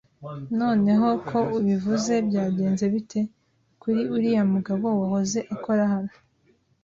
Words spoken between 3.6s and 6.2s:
kuri uriya mugabo wahoze akora hano?